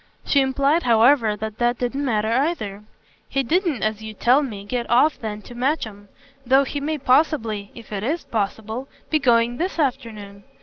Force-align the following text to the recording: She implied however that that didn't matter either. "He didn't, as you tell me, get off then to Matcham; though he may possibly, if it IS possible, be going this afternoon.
She 0.25 0.41
implied 0.41 0.81
however 0.81 1.35
that 1.35 1.59
that 1.59 1.77
didn't 1.77 2.03
matter 2.03 2.31
either. 2.33 2.83
"He 3.29 3.43
didn't, 3.43 3.83
as 3.83 4.01
you 4.01 4.15
tell 4.15 4.41
me, 4.41 4.65
get 4.65 4.89
off 4.89 5.19
then 5.19 5.43
to 5.43 5.53
Matcham; 5.53 6.07
though 6.43 6.63
he 6.63 6.79
may 6.81 6.97
possibly, 6.97 7.69
if 7.75 7.91
it 7.93 8.01
IS 8.01 8.23
possible, 8.23 8.89
be 9.11 9.19
going 9.19 9.57
this 9.57 9.77
afternoon. 9.77 10.43